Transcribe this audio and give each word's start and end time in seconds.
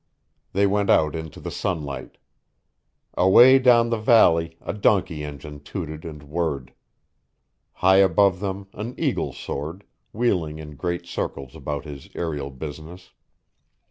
They 0.53 0.65
went 0.65 0.89
out 0.89 1.13
into 1.15 1.39
the 1.39 1.51
sunlight. 1.51 2.17
Away 3.13 3.59
down 3.59 3.91
the 3.91 3.99
valley 3.99 4.57
a 4.59 4.73
donkey 4.73 5.23
engine 5.23 5.59
tooted 5.59 6.05
and 6.05 6.23
whirred. 6.23 6.73
High 7.73 7.97
above 7.97 8.39
them 8.39 8.65
an 8.73 8.95
eagle 8.97 9.31
soared, 9.31 9.83
wheeling 10.11 10.57
in 10.57 10.75
great 10.75 11.05
circles 11.05 11.55
about 11.55 11.85
his 11.85 12.09
aerial 12.15 12.49
business. 12.49 13.11